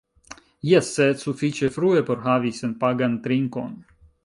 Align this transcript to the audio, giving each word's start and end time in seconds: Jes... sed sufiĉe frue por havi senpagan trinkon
Jes... 0.69 0.89
sed 0.99 1.21
sufiĉe 1.25 1.69
frue 1.77 2.03
por 2.09 2.25
havi 2.25 2.55
senpagan 2.63 3.21
trinkon 3.29 3.79